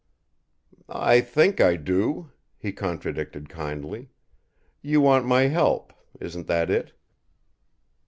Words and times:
"I 0.89 1.21
think 1.21 1.61
I 1.61 1.75
do," 1.75 2.31
he 2.57 2.71
contradicted 2.71 3.49
kindly. 3.49 4.09
"You 4.81 4.99
want 4.99 5.27
my 5.27 5.41
help; 5.43 5.93
isn't 6.19 6.47
that 6.47 6.71
it?" 6.71 6.93